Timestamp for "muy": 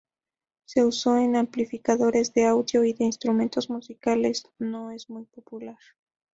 5.11-5.25